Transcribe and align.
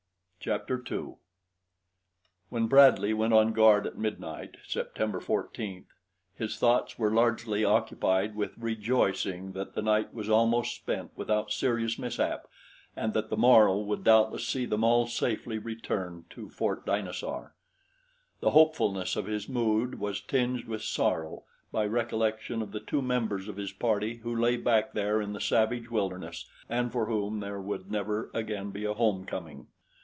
Chapter 0.43 0.79
2 0.79 1.19
When 2.49 2.65
Bradley 2.65 3.13
went 3.13 3.31
on 3.31 3.53
guard 3.53 3.85
at 3.85 3.99
midnight, 3.99 4.57
September 4.65 5.19
14th, 5.19 5.85
his 6.33 6.57
thoughts 6.57 6.97
were 6.97 7.11
largely 7.11 7.63
occupied 7.63 8.35
with 8.35 8.57
rejoicing 8.57 9.51
that 9.51 9.75
the 9.75 9.83
night 9.83 10.15
was 10.15 10.29
almost 10.31 10.73
spent 10.75 11.11
without 11.15 11.51
serious 11.51 11.99
mishap 11.99 12.47
and 12.95 13.13
that 13.13 13.29
the 13.29 13.37
morrow 13.37 13.77
would 13.77 14.03
doubtless 14.03 14.47
see 14.47 14.65
them 14.65 14.83
all 14.83 15.05
safely 15.05 15.59
returned 15.59 16.25
to 16.31 16.49
Fort 16.49 16.87
Dinosaur. 16.87 17.53
The 18.39 18.49
hopefulness 18.49 19.15
of 19.15 19.27
his 19.27 19.47
mood 19.47 19.99
was 19.99 20.21
tinged 20.21 20.63
with 20.65 20.81
sorrow 20.81 21.43
by 21.71 21.85
recollection 21.85 22.63
of 22.63 22.71
the 22.71 22.79
two 22.79 23.03
members 23.03 23.47
of 23.47 23.57
his 23.57 23.71
party 23.73 24.15
who 24.23 24.35
lay 24.35 24.57
back 24.57 24.93
there 24.93 25.21
in 25.21 25.33
the 25.33 25.39
savage 25.39 25.91
wilderness 25.91 26.49
and 26.67 26.91
for 26.91 27.05
whom 27.05 27.41
there 27.41 27.61
would 27.61 27.91
never 27.91 28.31
again 28.33 28.71
be 28.71 28.85
a 28.85 28.95
homecoming. 28.95 29.67